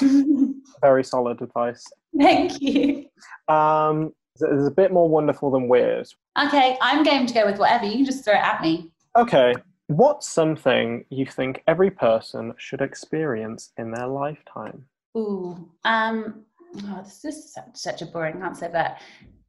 [0.82, 1.84] very solid advice
[2.20, 3.06] thank you.
[3.48, 6.06] Um there's a bit more wonderful than weird.
[6.38, 7.86] Okay i'm game to go with whatever.
[7.86, 8.90] You can just throw it at me.
[9.16, 9.54] Okay
[9.88, 14.84] What's something you think every person should experience in their lifetime?
[15.16, 16.44] Ooh, um,
[16.82, 18.98] oh, this is such, such a boring answer, but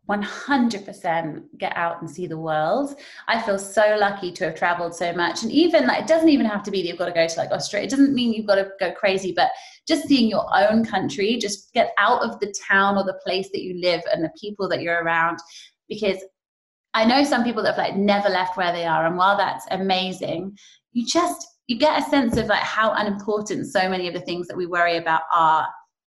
[0.09, 2.95] 100% get out and see the world.
[3.27, 5.43] I feel so lucky to have traveled so much.
[5.43, 7.39] And even like, it doesn't even have to be that you've got to go to
[7.39, 7.87] like Australia.
[7.87, 9.51] It doesn't mean you've got to go crazy, but
[9.87, 13.63] just seeing your own country, just get out of the town or the place that
[13.63, 15.39] you live and the people that you're around.
[15.89, 16.23] Because
[16.93, 19.65] I know some people that have like never left where they are, and while that's
[19.71, 20.57] amazing,
[20.93, 24.47] you just you get a sense of like how unimportant so many of the things
[24.47, 25.67] that we worry about are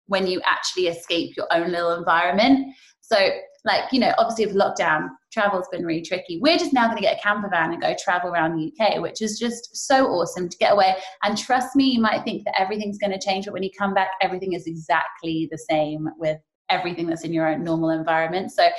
[0.08, 2.76] when you actually escape your own little environment.
[3.02, 3.18] So,
[3.66, 6.40] like, you know, obviously with lockdown, travel's been really tricky.
[6.42, 9.02] We're just now going to get a camper van and go travel around the UK,
[9.02, 10.96] which is just so awesome to get away.
[11.24, 13.94] And trust me, you might think that everything's going to change, but when you come
[13.94, 16.38] back, everything is exactly the same with
[16.70, 18.52] everything that's in your own normal environment.
[18.52, 18.70] So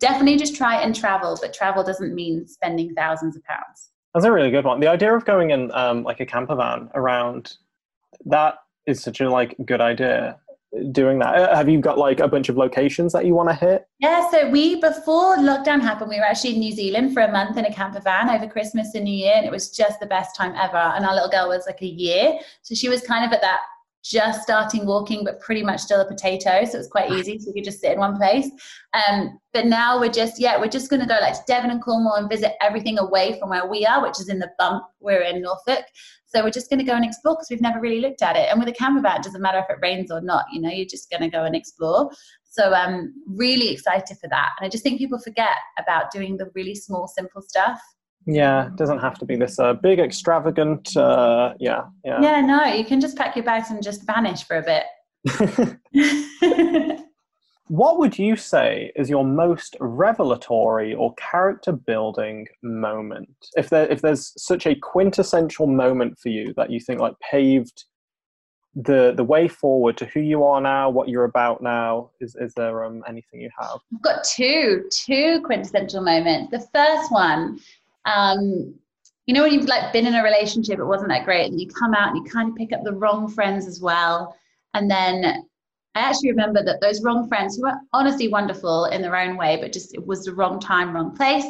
[0.00, 3.90] definitely just try and travel, but travel doesn't mean spending thousands of pounds.
[4.14, 4.80] That's a really good one.
[4.80, 7.56] The idea of going in um, like a camper van around
[8.26, 10.38] that is such a like good idea.
[10.90, 13.54] Doing that, uh, have you got like a bunch of locations that you want to
[13.54, 13.86] hit?
[14.00, 17.56] Yeah, so we before lockdown happened, we were actually in New Zealand for a month
[17.56, 20.34] in a camper van over Christmas and New Year, and it was just the best
[20.34, 20.76] time ever.
[20.76, 23.60] And our little girl was like a year, so she was kind of at that
[24.04, 26.64] just starting walking, but pretty much still a potato.
[26.64, 27.38] So it was quite easy.
[27.38, 28.50] So we could just sit in one place.
[28.92, 31.82] Um, but now we're just, yeah, we're just going to go like to Devon and
[31.82, 34.84] Cornwall and visit everything away from where we are, which is in the bump.
[35.00, 35.86] We're in Norfolk.
[36.34, 38.48] So we're just going to go and explore because we've never really looked at it.
[38.50, 40.70] And with a camper van, it doesn't matter if it rains or not, you know,
[40.70, 42.10] you're just going to go and explore.
[42.44, 44.50] So I'm um, really excited for that.
[44.58, 47.80] And I just think people forget about doing the really small, simple stuff.
[48.26, 50.96] Yeah, it doesn't have to be this uh, big, extravagant.
[50.96, 52.20] Uh, yeah, yeah.
[52.20, 54.84] Yeah, no, you can just pack your bags and just vanish for a bit.
[57.68, 63.34] what would you say is your most revelatory or character building moment?
[63.56, 67.84] If there, if there's such a quintessential moment for you that you think like paved
[68.76, 72.52] the the way forward to who you are now, what you're about now, is is
[72.54, 73.78] there um, anything you have?
[73.94, 76.50] I've got two two quintessential moments.
[76.50, 77.60] The first one
[78.04, 78.74] um,
[79.26, 81.68] you know when you've like been in a relationship it wasn't that great and you
[81.68, 84.36] come out and you kind of pick up the wrong friends as well
[84.74, 85.46] and then
[85.94, 89.58] I actually remember that those wrong friends, who were honestly wonderful in their own way,
[89.60, 91.46] but just it was the wrong time, wrong place,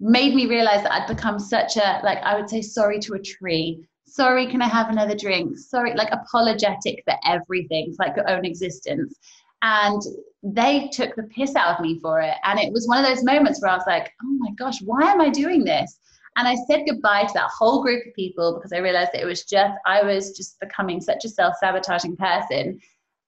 [0.00, 3.18] made me realize that I'd become such a, like, I would say sorry to a
[3.18, 3.86] tree.
[4.06, 5.58] Sorry, can I have another drink?
[5.58, 9.14] Sorry, like apologetic for everything, for like your own existence.
[9.60, 10.00] And
[10.42, 12.34] they took the piss out of me for it.
[12.44, 15.10] And it was one of those moments where I was like, oh my gosh, why
[15.10, 15.98] am I doing this?
[16.36, 19.26] And I said goodbye to that whole group of people because I realized that it
[19.26, 22.78] was just, I was just becoming such a self sabotaging person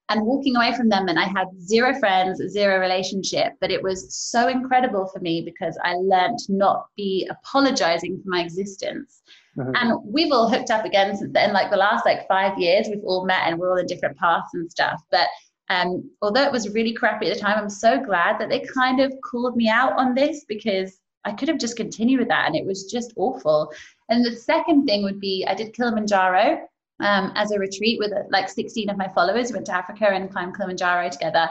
[0.09, 1.09] and walking away from them.
[1.09, 3.52] And I had zero friends, zero relationship.
[3.61, 8.42] But it was so incredible for me because I learned not be apologizing for my
[8.42, 9.22] existence.
[9.56, 9.72] Mm-hmm.
[9.74, 13.04] And we've all hooked up again since then, like the last like five years, we've
[13.04, 15.02] all met and we're all in different paths and stuff.
[15.11, 15.28] But
[15.68, 19.00] um, although it was really crappy at the time, I'm so glad that they kind
[19.00, 22.56] of called me out on this because I could have just continued with that and
[22.56, 23.72] it was just awful.
[24.09, 26.66] And the second thing would be I did Kilimanjaro
[27.01, 29.51] um, as a retreat with like 16 of my followers.
[29.51, 31.49] We went to Africa and climbed Kilimanjaro together.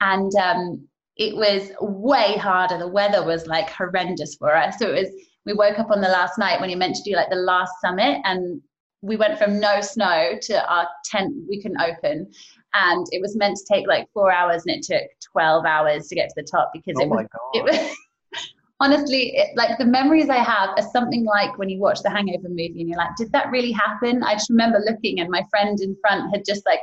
[0.00, 2.78] And um, it was way harder.
[2.78, 4.78] The weather was like horrendous for us.
[4.78, 5.10] So it was,
[5.46, 7.72] we woke up on the last night when you meant to do like the last
[7.80, 8.60] summit and
[9.02, 12.30] we went from no snow to our tent we couldn't open
[12.74, 16.14] and it was meant to take like four hours and it took 12 hours to
[16.14, 17.96] get to the top because oh it, was, it was
[18.80, 22.48] honestly, it, like the memories I have are something like when you watch the Hangover
[22.48, 24.22] movie and you're like, did that really happen?
[24.22, 26.80] I just remember looking and my friend in front had just like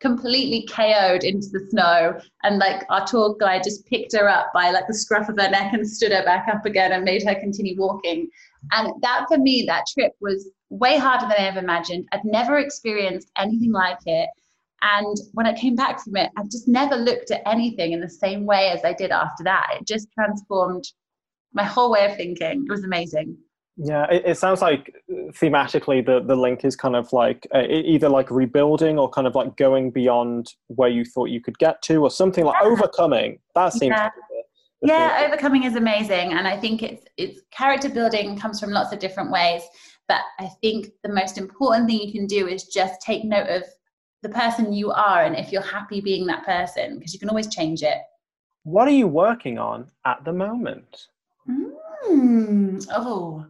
[0.00, 2.18] completely KO'd into the snow.
[2.42, 5.50] And like our tour guide just picked her up by like the scruff of her
[5.50, 8.28] neck and stood her back up again and made her continue walking.
[8.72, 12.06] And that for me, that trip was way harder than I ever imagined.
[12.12, 14.28] I'd never experienced anything like it.
[14.82, 18.10] And when I came back from it, I've just never looked at anything in the
[18.10, 19.76] same way as I did after that.
[19.78, 20.84] It just transformed
[21.52, 22.64] my whole way of thinking.
[22.66, 23.36] It was amazing.
[23.76, 28.08] Yeah, it, it sounds like thematically the, the link is kind of like uh, either
[28.08, 31.96] like rebuilding or kind of like going beyond where you thought you could get to
[32.02, 32.68] or something like yeah.
[32.68, 33.38] overcoming.
[33.54, 34.10] That seems yeah.
[34.82, 36.32] yeah, overcoming is amazing.
[36.32, 39.62] And I think it's it's character building comes from lots of different ways.
[40.06, 43.62] But I think the most important thing you can do is just take note of
[44.22, 47.46] the person you are and if you're happy being that person, because you can always
[47.46, 47.98] change it.
[48.64, 51.08] What are you working on at the moment?
[51.48, 53.46] Mm, oh,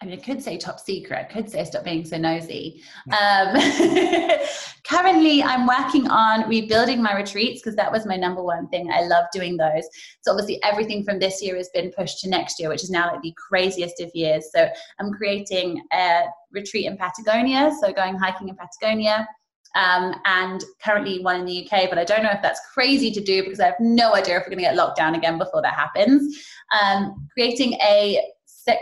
[0.00, 1.18] I mean, I could say top secret.
[1.18, 2.82] I could say stop being so nosy.
[3.06, 3.54] Um,
[4.84, 8.90] currently, I'm working on rebuilding my retreats because that was my number one thing.
[8.92, 9.84] I love doing those.
[10.22, 13.12] So, obviously, everything from this year has been pushed to next year, which is now
[13.12, 14.50] like the craziest of years.
[14.52, 14.68] So,
[14.98, 17.72] I'm creating a retreat in Patagonia.
[17.80, 19.28] So, going hiking in Patagonia
[19.74, 23.20] um, and currently one in the UK, but I don't know if that's crazy to
[23.20, 25.62] do because I have no idea if we're going to get locked down again before
[25.62, 26.36] that happens.
[26.80, 28.20] Um, creating a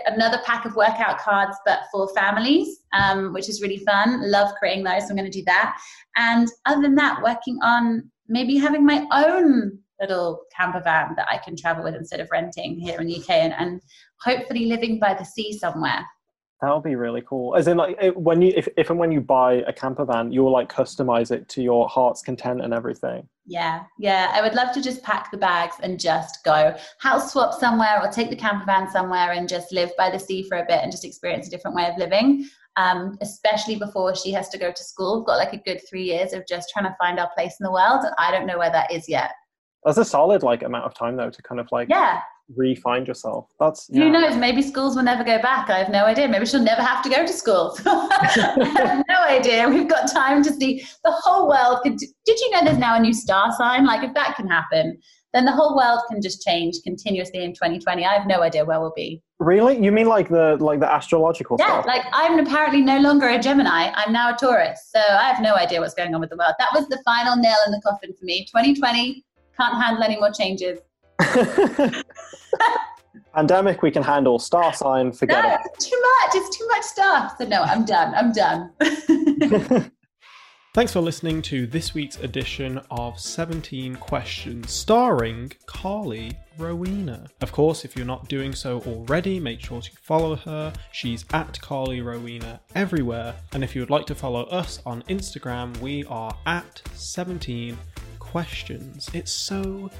[0.06, 4.30] another pack of workout cards, but for families, um, which is really fun.
[4.30, 5.78] Love creating those, so I'm going to do that.
[6.16, 11.38] And other than that, working on maybe having my own little camper van that I
[11.38, 13.80] can travel with instead of renting here in the UK, and, and
[14.20, 16.04] hopefully living by the sea somewhere.
[16.62, 17.56] That would be really cool.
[17.56, 20.52] As in, like, when you if, if and when you buy a camper van, you'll
[20.52, 23.26] like customize it to your heart's content and everything.
[23.46, 24.30] Yeah, yeah.
[24.34, 28.10] I would love to just pack the bags and just go house swap somewhere, or
[28.10, 30.92] take the camper van somewhere and just live by the sea for a bit and
[30.92, 32.46] just experience a different way of living.
[32.76, 35.18] Um, especially before she has to go to school.
[35.18, 37.64] We've got like a good three years of just trying to find our place in
[37.64, 39.32] the world, and I don't know where that is yet.
[39.84, 42.20] That's a solid like amount of time though to kind of like yeah
[42.56, 43.50] re-find yourself.
[43.58, 44.04] That's yeah.
[44.04, 44.36] who knows.
[44.36, 45.70] Maybe schools will never go back.
[45.70, 46.28] I have no idea.
[46.28, 47.78] Maybe she'll never have to go to school.
[49.08, 49.68] No idea.
[49.68, 51.80] We've got time to see the whole world.
[51.82, 53.84] Could, did you know there's now a new star sign?
[53.86, 54.98] Like if that can happen,
[55.32, 58.04] then the whole world can just change continuously in 2020.
[58.04, 59.22] I have no idea where we'll be.
[59.38, 59.82] Really?
[59.82, 61.86] You mean like the like the astrological yeah, stuff?
[61.86, 63.90] like I'm apparently no longer a Gemini.
[63.94, 64.90] I'm now a Taurus.
[64.92, 66.54] So I have no idea what's going on with the world.
[66.58, 68.44] That was the final nail in the coffin for me.
[68.46, 69.24] 2020
[69.56, 70.78] can't handle any more changes.
[73.34, 74.38] Pandemic, we can handle.
[74.38, 75.60] Star sign, forget no, it.
[75.64, 76.34] It's too much.
[76.34, 77.34] It's too much stuff.
[77.38, 78.14] So no, I'm done.
[78.14, 79.90] I'm done.
[80.72, 87.26] Thanks for listening to this week's edition of 17 Questions, starring Carly Rowena.
[87.40, 90.72] Of course, if you're not doing so already, make sure to follow her.
[90.92, 93.34] She's at Carly Rowena everywhere.
[93.52, 97.76] And if you would like to follow us on Instagram, we are at 17
[98.20, 99.10] Questions.
[99.12, 99.90] It's so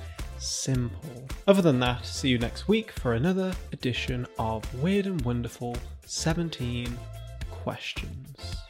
[0.41, 1.29] simple.
[1.47, 5.77] Other than that, see you next week for another edition of Weird and Wonderful
[6.07, 6.99] 17
[7.51, 8.70] Questions.